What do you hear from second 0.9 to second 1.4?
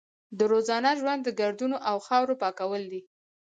ژوند د